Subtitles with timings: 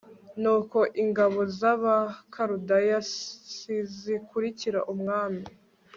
[0.41, 3.13] Nuko ingabo z Abakaludaya s
[3.99, 5.43] zikurikira umwami